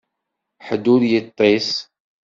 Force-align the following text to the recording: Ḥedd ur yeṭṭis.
Ḥedd 0.67 0.85
ur 0.93 1.01
yeṭṭis. 1.11 1.69